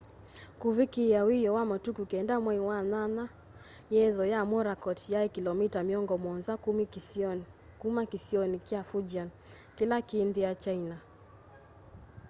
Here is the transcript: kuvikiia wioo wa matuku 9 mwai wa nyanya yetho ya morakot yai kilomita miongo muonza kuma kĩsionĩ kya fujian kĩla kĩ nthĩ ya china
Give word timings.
kuvikiia 0.61 1.19
wioo 1.29 1.53
wa 1.57 1.63
matuku 1.71 2.01
9 2.11 2.39
mwai 2.45 2.59
wa 2.69 2.79
nyanya 2.91 3.25
yetho 3.95 4.23
ya 4.33 4.39
morakot 4.51 4.99
yai 5.13 5.29
kilomita 5.35 5.79
miongo 5.87 6.15
muonza 6.23 6.53
kuma 7.81 8.03
kĩsionĩ 8.11 8.57
kya 8.67 8.81
fujian 8.89 9.29
kĩla 9.75 9.97
kĩ 10.07 10.19
nthĩ 10.27 10.41
ya 10.47 10.53
china 10.63 10.95